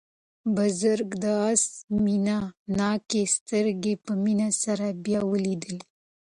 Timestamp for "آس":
1.49-1.63